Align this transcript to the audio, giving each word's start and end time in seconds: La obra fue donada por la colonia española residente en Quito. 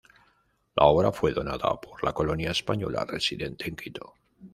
La 0.77 0.85
obra 0.87 1.11
fue 1.11 1.31
donada 1.31 1.79
por 1.79 2.03
la 2.03 2.11
colonia 2.11 2.49
española 2.49 3.05
residente 3.05 3.67
en 3.69 3.75
Quito. 3.75 4.15